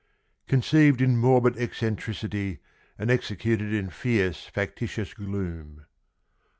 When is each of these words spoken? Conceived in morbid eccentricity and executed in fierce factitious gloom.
Conceived 0.47 0.99
in 0.99 1.15
morbid 1.19 1.55
eccentricity 1.57 2.57
and 2.97 3.11
executed 3.11 3.71
in 3.71 3.91
fierce 3.91 4.47
factitious 4.47 5.13
gloom. 5.13 5.85